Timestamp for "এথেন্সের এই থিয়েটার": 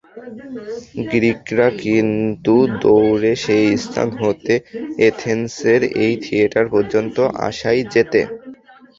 5.07-6.65